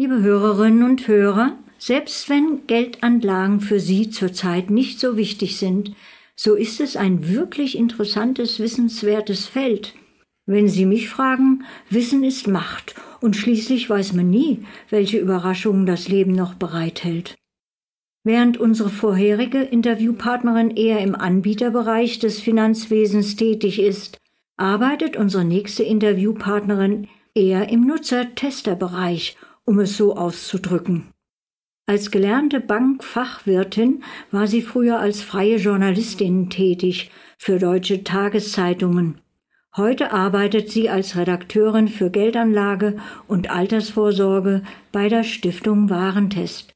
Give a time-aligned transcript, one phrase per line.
[0.00, 5.94] Liebe Hörerinnen und Hörer, selbst wenn Geldanlagen für Sie zurzeit nicht so wichtig sind,
[6.34, 9.92] so ist es ein wirklich interessantes, wissenswertes Feld.
[10.46, 16.08] Wenn Sie mich fragen, Wissen ist Macht und schließlich weiß man nie, welche Überraschungen das
[16.08, 17.36] Leben noch bereithält.
[18.24, 24.16] Während unsere vorherige Interviewpartnerin eher im Anbieterbereich des Finanzwesens tätig ist,
[24.56, 31.08] arbeitet unsere nächste Interviewpartnerin eher im Nutzer-Tester-Bereich, um es so auszudrücken.
[31.86, 39.20] Als gelernte Bankfachwirtin war sie früher als freie Journalistin tätig für deutsche Tageszeitungen.
[39.76, 46.74] Heute arbeitet sie als Redakteurin für Geldanlage und Altersvorsorge bei der Stiftung Warentest.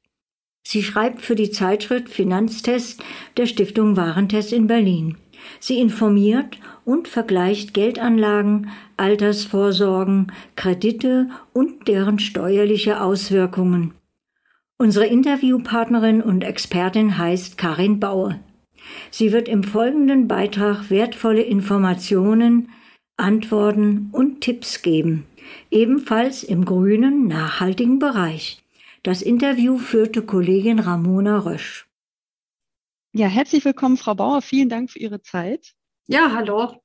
[0.67, 3.03] Sie schreibt für die Zeitschrift Finanztest
[3.37, 5.17] der Stiftung Warentest in Berlin.
[5.59, 13.93] Sie informiert und vergleicht Geldanlagen, Altersvorsorgen, Kredite und deren steuerliche Auswirkungen.
[14.77, 18.39] Unsere Interviewpartnerin und Expertin heißt Karin Baue.
[19.09, 22.69] Sie wird im folgenden Beitrag wertvolle Informationen,
[23.17, 25.25] Antworten und Tipps geben,
[25.71, 28.63] ebenfalls im grünen, nachhaltigen Bereich.
[29.03, 31.87] Das Interview führte Kollegin Ramona Rösch.
[33.13, 34.41] Ja, herzlich willkommen, Frau Bauer.
[34.41, 35.73] Vielen Dank für Ihre Zeit.
[36.07, 36.81] Ja, hallo.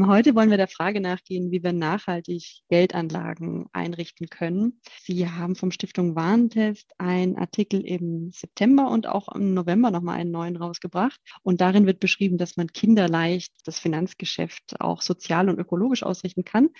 [0.00, 4.80] Heute wollen wir der Frage nachgehen, wie wir nachhaltig Geldanlagen einrichten können.
[5.02, 10.30] Sie haben vom Stiftung Warentest einen Artikel im September und auch im November nochmal einen
[10.30, 11.20] neuen rausgebracht.
[11.42, 16.70] Und darin wird beschrieben, dass man kinderleicht das Finanzgeschäft auch sozial und ökologisch ausrichten kann.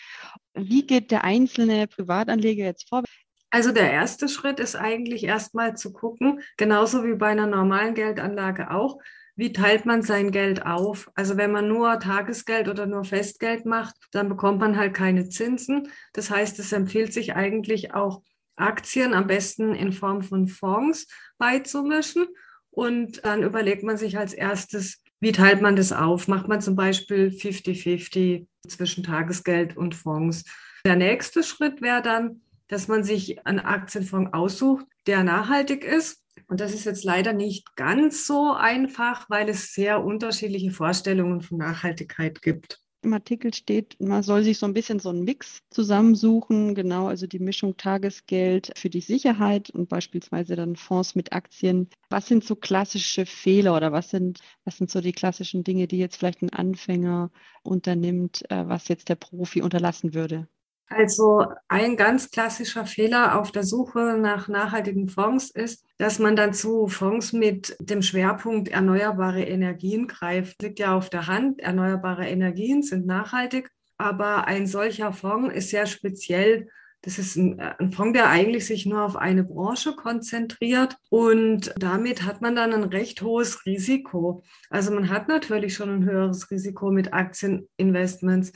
[0.55, 3.03] Wie geht der einzelne Privatanleger jetzt vor?
[3.51, 8.71] Also der erste Schritt ist eigentlich erstmal zu gucken, genauso wie bei einer normalen Geldanlage
[8.71, 8.97] auch,
[9.35, 11.11] wie teilt man sein Geld auf?
[11.15, 15.89] Also wenn man nur Tagesgeld oder nur Festgeld macht, dann bekommt man halt keine Zinsen.
[16.13, 18.23] Das heißt, es empfiehlt sich eigentlich auch
[18.57, 21.07] Aktien am besten in Form von Fonds
[21.39, 22.27] beizumischen.
[22.71, 26.29] Und dann überlegt man sich als erstes, wie teilt man das auf?
[26.29, 30.45] Macht man zum Beispiel 50-50 zwischen Tagesgeld und Fonds?
[30.85, 36.22] Der nächste Schritt wäre dann, dass man sich einen Aktienfonds aussucht, der nachhaltig ist.
[36.49, 41.59] Und das ist jetzt leider nicht ganz so einfach, weil es sehr unterschiedliche Vorstellungen von
[41.59, 42.83] Nachhaltigkeit gibt.
[43.05, 47.27] Im Artikel steht, man soll sich so ein bisschen so einen Mix zusammensuchen, genau, also
[47.27, 51.89] die Mischung Tagesgeld für die Sicherheit und beispielsweise dann Fonds mit Aktien.
[52.11, 55.99] Was sind so klassische Fehler oder was sind, was sind so die klassischen Dinge, die
[55.99, 57.33] jetzt vielleicht ein Anfänger
[57.65, 60.47] unternimmt, äh, was jetzt der Profi unterlassen würde?
[60.95, 66.53] Also ein ganz klassischer Fehler auf der Suche nach nachhaltigen Fonds ist, dass man dann
[66.53, 70.61] zu Fonds mit dem Schwerpunkt erneuerbare Energien greift.
[70.63, 75.87] Liegt ja auf der Hand, erneuerbare Energien sind nachhaltig, aber ein solcher Fonds ist sehr
[75.87, 76.69] speziell.
[77.03, 82.25] Das ist ein, ein Fonds, der eigentlich sich nur auf eine Branche konzentriert und damit
[82.25, 84.45] hat man dann ein recht hohes Risiko.
[84.71, 88.53] Also man hat natürlich schon ein höheres Risiko mit Aktieninvestments,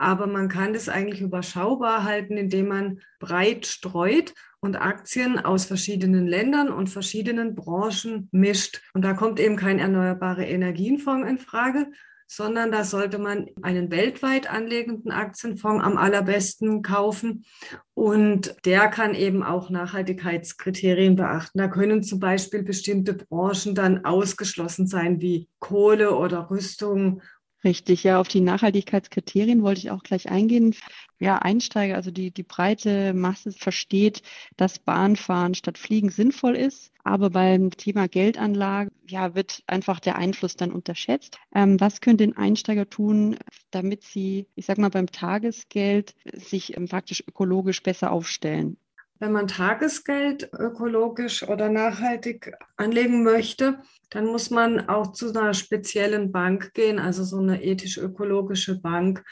[0.00, 6.26] aber man kann das eigentlich überschaubar halten, indem man breit streut und Aktien aus verschiedenen
[6.26, 8.80] Ländern und verschiedenen Branchen mischt.
[8.94, 11.86] Und da kommt eben kein erneuerbare Energienfonds in Frage,
[12.26, 17.44] sondern da sollte man einen weltweit anlegenden Aktienfonds am allerbesten kaufen.
[17.92, 21.58] Und der kann eben auch Nachhaltigkeitskriterien beachten.
[21.58, 27.20] Da können zum Beispiel bestimmte Branchen dann ausgeschlossen sein, wie Kohle oder Rüstung
[27.62, 30.74] Richtig, ja, auf die Nachhaltigkeitskriterien wollte ich auch gleich eingehen.
[31.18, 34.22] Ja, Einsteiger, also die, die breite Masse versteht,
[34.56, 36.90] dass Bahnfahren statt Fliegen sinnvoll ist.
[37.04, 41.38] Aber beim Thema Geldanlage, ja, wird einfach der Einfluss dann unterschätzt.
[41.54, 43.36] Ähm, was können den Einsteiger tun,
[43.70, 48.78] damit sie, ich sag mal, beim Tagesgeld sich ähm, praktisch ökologisch besser aufstellen?
[49.20, 56.32] Wenn man Tagesgeld ökologisch oder nachhaltig anlegen möchte, dann muss man auch zu einer speziellen
[56.32, 59.22] Bank gehen, also so eine ethisch-ökologische Bank.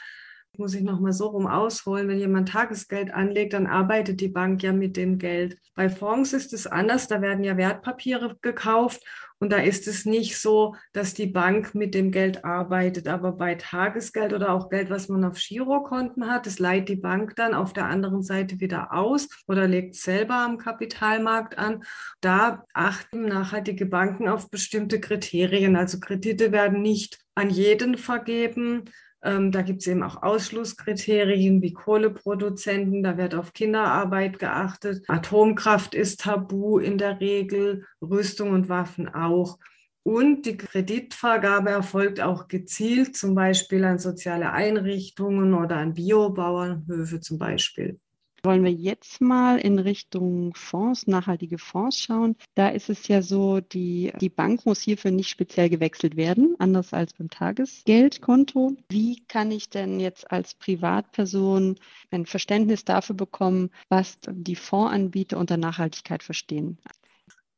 [0.55, 2.07] Muss ich nochmal so rum ausholen.
[2.07, 5.57] Wenn jemand Tagesgeld anlegt, dann arbeitet die Bank ja mit dem Geld.
[5.73, 9.03] Bei Fonds ist es anders, da werden ja Wertpapiere gekauft
[9.39, 13.07] und da ist es nicht so, dass die Bank mit dem Geld arbeitet.
[13.07, 17.37] Aber bei Tagesgeld oder auch Geld, was man auf Girokonten hat, das leiht die Bank
[17.37, 21.83] dann auf der anderen Seite wieder aus oder legt selber am Kapitalmarkt an.
[22.19, 25.77] Da achten nachhaltige Banken auf bestimmte Kriterien.
[25.77, 28.83] Also Kredite werden nicht an jeden vergeben
[29.21, 35.03] ähm, da gibt es eben auch Ausschlusskriterien wie Kohleproduzenten, da wird auf Kinderarbeit geachtet.
[35.07, 39.59] Atomkraft ist tabu in der Regel, Rüstung und Waffen auch.
[40.03, 47.37] Und die Kreditvergabe erfolgt auch gezielt, zum Beispiel an soziale Einrichtungen oder an Biobauernhöfe zum
[47.37, 47.99] Beispiel.
[48.43, 52.35] Wollen wir jetzt mal in Richtung Fonds, nachhaltige Fonds schauen?
[52.55, 56.93] Da ist es ja so, die, die Bank muss hierfür nicht speziell gewechselt werden, anders
[56.93, 58.75] als beim Tagesgeldkonto.
[58.89, 61.75] Wie kann ich denn jetzt als Privatperson
[62.11, 66.77] ein Verständnis dafür bekommen, was die Fondsanbieter unter Nachhaltigkeit verstehen?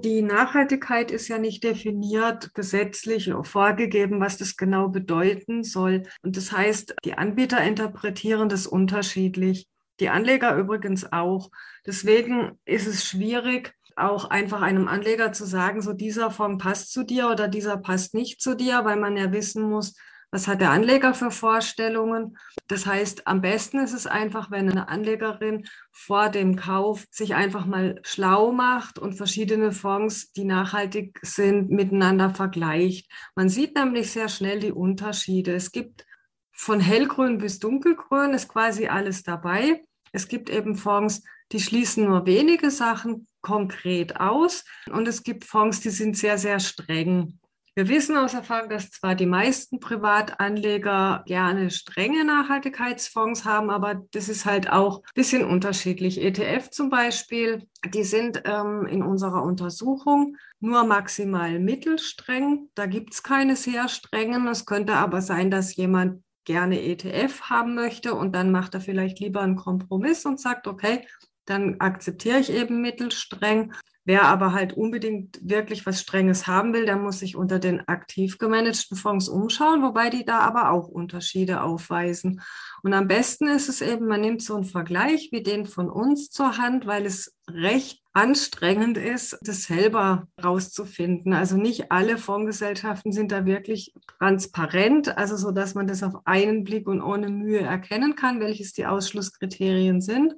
[0.03, 6.03] Die Nachhaltigkeit ist ja nicht definiert, gesetzlich vorgegeben, was das genau bedeuten soll.
[6.23, 9.67] Und das heißt, die Anbieter interpretieren das unterschiedlich.
[10.01, 11.51] Die Anleger übrigens auch.
[11.85, 17.03] Deswegen ist es schwierig, auch einfach einem Anleger zu sagen, so dieser Fonds passt zu
[17.03, 19.95] dir oder dieser passt nicht zu dir, weil man ja wissen muss,
[20.31, 22.37] was hat der Anleger für Vorstellungen?
[22.67, 27.67] Das heißt, am besten ist es einfach, wenn eine Anlegerin vor dem Kauf sich einfach
[27.67, 33.11] mal schlau macht und verschiedene Fonds, die nachhaltig sind, miteinander vergleicht.
[33.35, 35.53] Man sieht nämlich sehr schnell die Unterschiede.
[35.53, 36.05] Es gibt
[36.61, 39.81] von hellgrün bis dunkelgrün ist quasi alles dabei.
[40.11, 45.81] Es gibt eben Fonds, die schließen nur wenige Sachen konkret aus und es gibt Fonds,
[45.81, 47.39] die sind sehr, sehr streng.
[47.73, 54.27] Wir wissen aus Erfahrung, dass zwar die meisten Privatanleger gerne strenge Nachhaltigkeitsfonds haben, aber das
[54.27, 56.21] ist halt auch ein bisschen unterschiedlich.
[56.21, 62.67] ETF zum Beispiel, die sind ähm, in unserer Untersuchung nur maximal mittelstreng.
[62.75, 64.47] Da gibt es keine sehr strengen.
[64.49, 69.19] Es könnte aber sein, dass jemand gerne ETF haben möchte und dann macht er vielleicht
[69.19, 71.07] lieber einen Kompromiss und sagt, okay,
[71.45, 73.73] dann akzeptiere ich eben mittelstreng.
[74.03, 78.39] Wer aber halt unbedingt wirklich was Strenges haben will, der muss sich unter den aktiv
[78.39, 82.41] gemanagten Fonds umschauen, wobei die da aber auch Unterschiede aufweisen.
[82.81, 86.31] Und am besten ist es eben, man nimmt so einen Vergleich wie den von uns
[86.31, 91.33] zur Hand, weil es recht anstrengend ist, das selber rauszufinden.
[91.33, 96.63] Also nicht alle Fondsgesellschaften sind da wirklich transparent, also so, dass man das auf einen
[96.63, 100.33] Blick und ohne Mühe erkennen kann, welches die Ausschlusskriterien sind.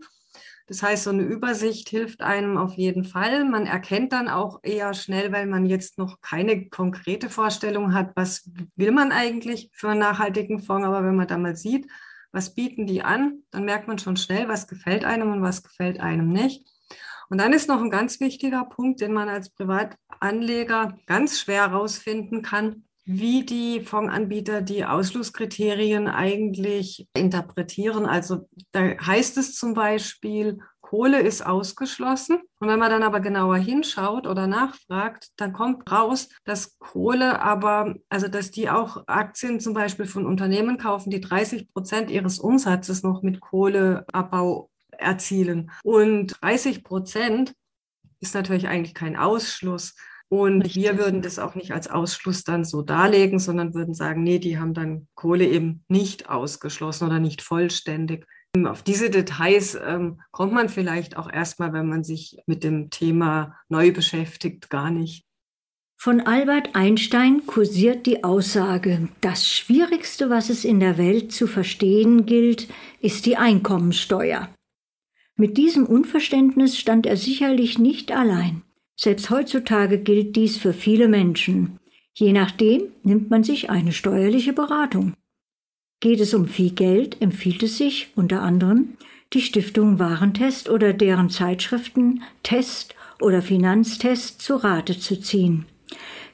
[0.68, 3.44] Das heißt, so eine Übersicht hilft einem auf jeden Fall.
[3.44, 8.50] Man erkennt dann auch eher schnell, weil man jetzt noch keine konkrete Vorstellung hat, was
[8.76, 10.88] will man eigentlich für einen nachhaltigen Fonds.
[10.88, 11.88] Aber wenn man da mal sieht,
[12.32, 16.00] was bieten die an, dann merkt man schon schnell, was gefällt einem und was gefällt
[16.00, 16.66] einem nicht.
[17.30, 22.42] Und dann ist noch ein ganz wichtiger Punkt, den man als Privatanleger ganz schwer herausfinden
[22.42, 28.06] kann, wie die Fondsanbieter die Ausschlusskriterien eigentlich interpretieren.
[28.06, 30.60] Also da heißt es zum Beispiel,
[30.94, 32.38] Kohle ist ausgeschlossen.
[32.60, 37.96] Und wenn man dann aber genauer hinschaut oder nachfragt, dann kommt raus, dass Kohle aber,
[38.10, 43.02] also dass die auch Aktien zum Beispiel von Unternehmen kaufen, die 30 Prozent ihres Umsatzes
[43.02, 45.72] noch mit Kohleabbau erzielen.
[45.84, 47.56] Und 30 Prozent
[48.20, 49.96] ist natürlich eigentlich kein Ausschluss.
[50.34, 50.82] Und Richtig.
[50.82, 54.58] wir würden das auch nicht als Ausschluss dann so darlegen, sondern würden sagen, nee, die
[54.58, 58.26] haben dann Kohle eben nicht ausgeschlossen oder nicht vollständig.
[58.66, 63.56] Auf diese Details ähm, kommt man vielleicht auch erstmal, wenn man sich mit dem Thema
[63.70, 65.24] neu beschäftigt, gar nicht.
[66.02, 72.26] Von Albert Einstein kursiert die Aussage, das Schwierigste, was es in der Welt zu verstehen
[72.26, 72.70] gilt,
[73.00, 74.50] ist die Einkommensteuer.
[75.36, 78.63] Mit diesem Unverständnis stand er sicherlich nicht allein.
[78.96, 81.80] Selbst heutzutage gilt dies für viele Menschen.
[82.14, 85.14] Je nachdem nimmt man sich eine steuerliche Beratung.
[86.00, 88.98] Geht es um viel Geld, empfiehlt es sich unter anderem,
[89.34, 95.66] die Stiftung Warentest oder deren Zeitschriften Test oder Finanztest zu Rate zu ziehen.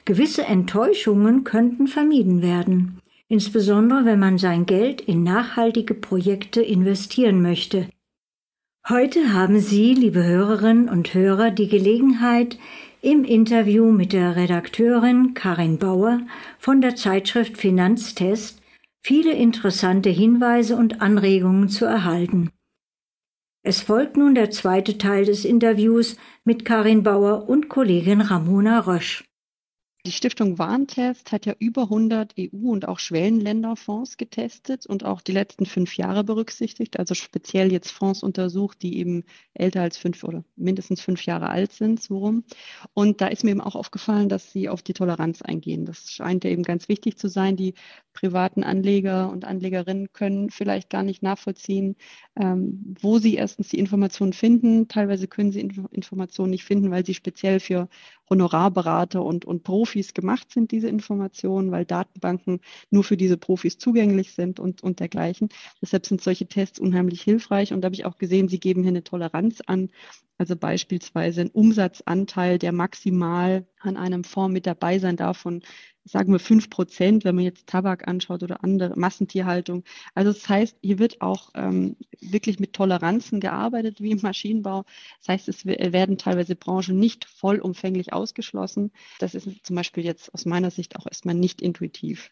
[0.04, 7.88] Gewisse Enttäuschungen könnten vermieden werden, insbesondere wenn man sein Geld in nachhaltige Projekte investieren möchte.
[8.88, 12.58] Heute haben Sie, liebe Hörerinnen und Hörer, die Gelegenheit,
[13.02, 16.20] im Interview mit der Redakteurin Karin Bauer
[16.58, 18.60] von der Zeitschrift Finanztest
[19.02, 22.50] viele interessante Hinweise und Anregungen zu erhalten.
[23.62, 29.29] Es folgt nun der zweite Teil des Interviews mit Karin Bauer und Kollegin Ramona Rösch.
[30.06, 35.32] Die Stiftung Warntest hat ja über 100 EU- und auch Schwellenländerfonds getestet und auch die
[35.32, 40.42] letzten fünf Jahre berücksichtigt, also speziell jetzt Fonds untersucht, die eben älter als fünf oder
[40.56, 42.44] mindestens fünf Jahre alt sind, so rum.
[42.94, 45.84] Und da ist mir eben auch aufgefallen, dass sie auf die Toleranz eingehen.
[45.84, 47.56] Das scheint ja eben ganz wichtig zu sein.
[47.56, 47.74] Die
[48.14, 51.96] privaten Anleger und Anlegerinnen können vielleicht gar nicht nachvollziehen,
[52.36, 54.88] ähm, wo sie erstens die Informationen finden.
[54.88, 57.90] Teilweise können sie Informationen nicht finden, weil sie speziell für
[58.30, 62.60] Honorarberater und, und Profis gemacht sind, diese Informationen, weil Datenbanken
[62.90, 65.48] nur für diese Profis zugänglich sind und, und dergleichen.
[65.82, 68.90] Deshalb sind solche Tests unheimlich hilfreich und da habe ich auch gesehen, sie geben hier
[68.90, 69.90] eine Toleranz an
[70.40, 75.60] Also beispielsweise ein Umsatzanteil, der maximal an einem Fonds mit dabei sein darf von,
[76.04, 79.84] sagen wir, fünf Prozent, wenn man jetzt Tabak anschaut oder andere Massentierhaltung.
[80.14, 84.86] Also das heißt, hier wird auch ähm, wirklich mit Toleranzen gearbeitet wie im Maschinenbau.
[85.18, 88.92] Das heißt, es werden teilweise Branchen nicht vollumfänglich ausgeschlossen.
[89.18, 92.30] Das ist zum Beispiel jetzt aus meiner Sicht auch erstmal nicht intuitiv.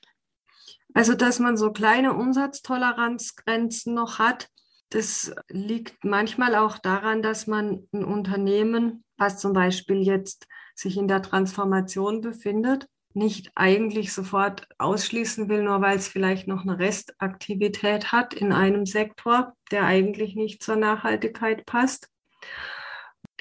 [0.95, 4.49] Also, dass man so kleine Umsatztoleranzgrenzen noch hat,
[4.91, 11.09] das liegt manchmal auch daran, dass man ein Unternehmen, was zum Beispiel jetzt sich in
[11.09, 18.13] der Transformation befindet, nicht eigentlich sofort ausschließen will, nur weil es vielleicht noch eine Restaktivität
[18.13, 22.09] hat in einem Sektor, der eigentlich nicht zur Nachhaltigkeit passt.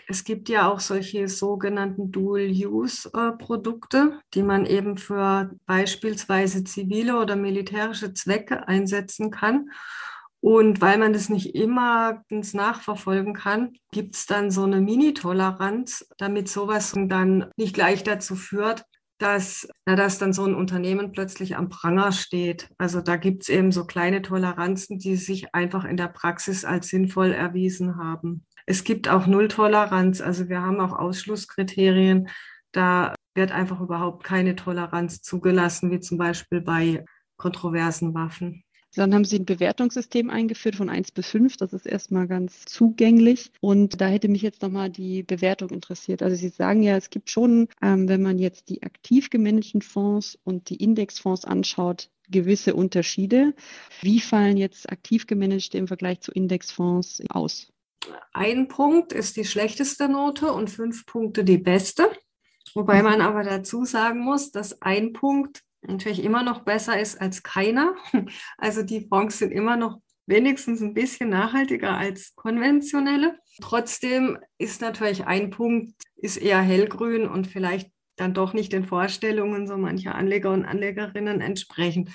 [0.10, 8.14] Es gibt ja auch solche sogenannten Dual-Use-Produkte, die man eben für beispielsweise zivile oder militärische
[8.14, 9.70] Zwecke einsetzen kann.
[10.48, 16.48] Und weil man das nicht immer nachverfolgen kann, gibt es dann so eine Mini-Toleranz, damit
[16.48, 18.86] sowas dann nicht gleich dazu führt,
[19.18, 22.70] dass, na, dass dann so ein Unternehmen plötzlich am Pranger steht.
[22.78, 26.88] Also da gibt es eben so kleine Toleranzen, die sich einfach in der Praxis als
[26.88, 28.46] sinnvoll erwiesen haben.
[28.66, 32.30] Es gibt auch Nulltoleranz, also wir haben auch Ausschlusskriterien.
[32.72, 37.04] Da wird einfach überhaupt keine Toleranz zugelassen, wie zum Beispiel bei
[37.36, 38.64] kontroversen Waffen.
[38.96, 41.58] Dann haben Sie ein Bewertungssystem eingeführt von 1 bis 5.
[41.58, 43.52] Das ist erstmal ganz zugänglich.
[43.62, 46.24] Und da hätte mich jetzt nochmal die Bewertung interessiert.
[46.24, 50.38] Also Sie sagen ja, es gibt schon, ähm, wenn man jetzt die aktiv gemanagten Fonds
[50.44, 53.54] und die Indexfonds anschaut, gewisse Unterschiede.
[54.02, 57.72] Wie fallen jetzt aktiv gemanagte im Vergleich zu Indexfonds aus?
[58.34, 62.10] Ein Punkt ist die schlechteste Note und fünf Punkte die beste.
[62.74, 67.44] Wobei man aber dazu sagen muss, dass ein Punkt natürlich immer noch besser ist als
[67.44, 67.96] keiner.
[68.58, 73.40] Also die Fonds sind immer noch wenigstens ein bisschen nachhaltiger als konventionelle.
[73.62, 79.68] Trotzdem ist natürlich ein Punkt, ist eher hellgrün und vielleicht dann doch nicht den Vorstellungen
[79.68, 82.10] so mancher Anleger und Anlegerinnen entsprechend.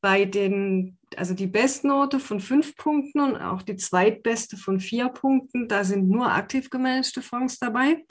[0.00, 5.68] Bei den, also die Bestnote von fünf Punkten und auch die zweitbeste von vier Punkten,
[5.68, 8.04] da sind nur aktiv gemanagte Fonds dabei.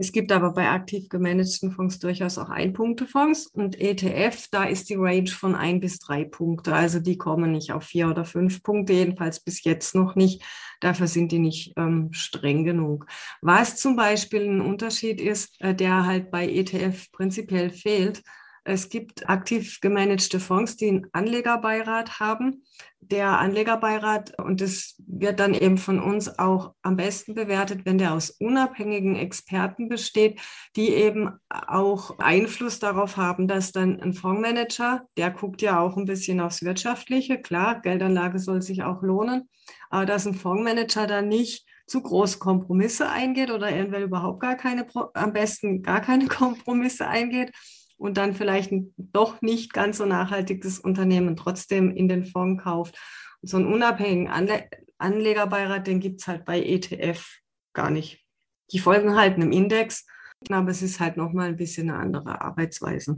[0.00, 4.94] Es gibt aber bei aktiv gemanagten Fonds durchaus auch Ein-Punkte-Fonds und ETF, da ist die
[4.94, 6.72] Range von ein bis drei Punkte.
[6.72, 10.44] Also die kommen nicht auf vier oder fünf Punkte, jedenfalls bis jetzt noch nicht.
[10.78, 13.06] Dafür sind die nicht ähm, streng genug.
[13.40, 18.22] Was zum Beispiel ein Unterschied ist, äh, der halt bei ETF prinzipiell fehlt,
[18.68, 22.64] es gibt aktiv gemanagte Fonds, die einen Anlegerbeirat haben.
[23.00, 28.12] Der Anlegerbeirat, und das wird dann eben von uns auch am besten bewertet, wenn der
[28.12, 30.40] aus unabhängigen Experten besteht,
[30.76, 36.04] die eben auch Einfluss darauf haben, dass dann ein Fondsmanager, der guckt ja auch ein
[36.04, 39.48] bisschen aufs Wirtschaftliche, klar, Geldanlage soll sich auch lohnen,
[39.88, 44.86] aber dass ein Fondsmanager dann nicht zu große Kompromisse eingeht oder irgendwann überhaupt gar keine,
[45.14, 47.52] am besten gar keine Kompromisse eingeht,
[47.98, 52.98] und dann vielleicht ein doch nicht ganz so nachhaltiges Unternehmen trotzdem in den Fonds kauft.
[53.42, 54.68] Und so einen unabhängigen Anle
[55.00, 57.24] Anlegerbeirat, den gibt es halt bei ETF
[57.72, 58.24] gar nicht.
[58.72, 60.06] Die folgen halt einem Index,
[60.50, 63.16] aber es ist halt nochmal ein bisschen eine andere Arbeitsweise.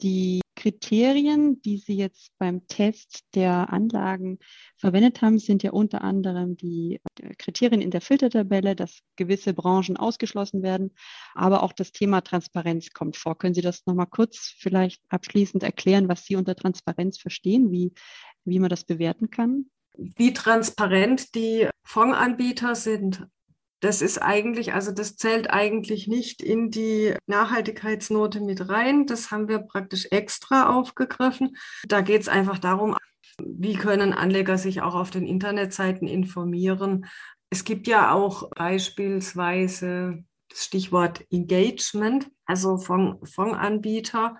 [0.00, 4.40] Die Kriterien, die Sie jetzt beim Test der Anlagen
[4.76, 7.00] verwendet haben, sind ja unter anderem die
[7.38, 10.96] Kriterien in der Filtertabelle, dass gewisse Branchen ausgeschlossen werden,
[11.34, 13.38] aber auch das Thema Transparenz kommt vor.
[13.38, 17.92] Können Sie das nochmal kurz vielleicht abschließend erklären, was Sie unter Transparenz verstehen, wie,
[18.44, 19.70] wie man das bewerten kann?
[19.96, 23.28] Wie transparent die Fondsanbieter sind.
[23.80, 29.06] Das ist eigentlich, also das zählt eigentlich nicht in die Nachhaltigkeitsnote mit rein.
[29.06, 31.56] Das haben wir praktisch extra aufgegriffen.
[31.86, 32.96] Da geht es einfach darum,
[33.40, 37.06] wie können Anleger sich auch auf den Internetseiten informieren.
[37.50, 44.36] Es gibt ja auch beispielsweise das Stichwort Engagement, also Fondsanbieter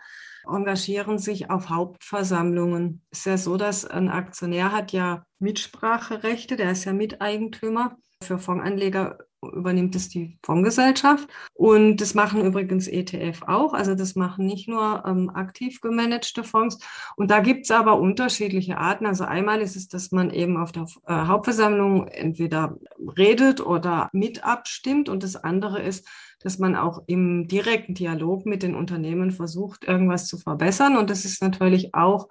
[0.47, 3.02] engagieren sich auf Hauptversammlungen.
[3.11, 7.97] Es ist ja so, dass ein Aktionär hat ja Mitspracherechte, der ist ja Miteigentümer.
[8.25, 11.28] Für Fondsanleger übernimmt es die Fondsgesellschaft.
[11.54, 13.73] Und das machen übrigens ETF auch.
[13.73, 16.78] Also das machen nicht nur ähm, aktiv gemanagte Fonds.
[17.16, 19.07] Und da gibt es aber unterschiedliche Arten.
[19.07, 22.78] Also einmal ist es, dass man eben auf der äh, Hauptversammlung entweder
[23.16, 25.09] redet oder mit abstimmt.
[25.09, 26.09] Und das andere ist,
[26.40, 30.97] dass man auch im direkten Dialog mit den Unternehmen versucht, irgendwas zu verbessern.
[30.97, 32.28] Und das ist natürlich auch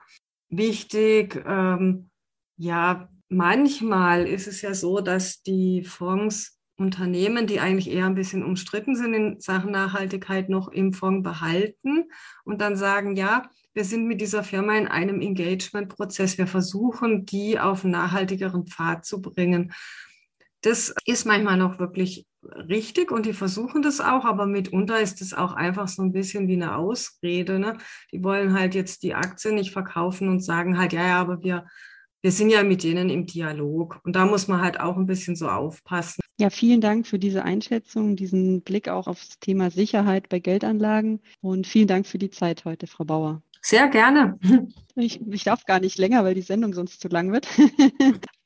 [0.50, 1.42] wichtig.
[1.46, 2.10] Ähm,
[2.58, 8.44] ja, manchmal ist es ja so, dass die Fonds Unternehmen, die eigentlich eher ein bisschen
[8.44, 12.06] umstritten sind in Sachen Nachhaltigkeit, noch im Fonds behalten
[12.46, 16.38] und dann sagen, ja, wir sind mit dieser Firma in einem Engagement-Prozess.
[16.38, 19.74] Wir versuchen, die auf einen nachhaltigeren Pfad zu bringen.
[20.62, 25.34] Das ist manchmal noch wirklich richtig und die versuchen das auch, aber mitunter ist es
[25.34, 27.60] auch einfach so ein bisschen wie eine Ausrede.
[27.60, 27.78] Ne?
[28.12, 31.66] Die wollen halt jetzt die Aktie nicht verkaufen und sagen halt, ja, ja, aber wir,
[32.22, 34.00] wir sind ja mit denen im Dialog.
[34.04, 36.22] Und da muss man halt auch ein bisschen so aufpassen.
[36.40, 41.66] Ja, vielen Dank für diese Einschätzung, diesen Blick auch aufs Thema Sicherheit bei Geldanlagen und
[41.66, 43.42] vielen Dank für die Zeit heute, Frau Bauer.
[43.62, 44.40] Sehr gerne.
[45.00, 47.48] Ich, ich darf gar nicht länger, weil die Sendung sonst zu lang wird.